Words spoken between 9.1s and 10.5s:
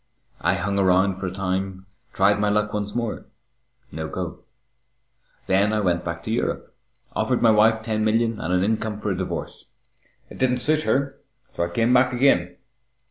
a divorce. It